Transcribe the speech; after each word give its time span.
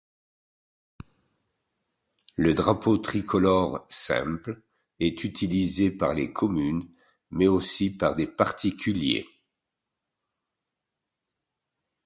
Le 2.35 2.55
drapeau 2.55 2.97
tricolore 2.97 3.85
simple 3.87 4.63
est 4.99 5.23
utilisée 5.23 5.91
par 5.91 6.15
les 6.15 6.33
communes 6.33 6.89
mais 7.29 7.45
aussi 7.47 7.95
par 7.95 8.15
des 8.15 8.25
particuliers. 8.25 9.27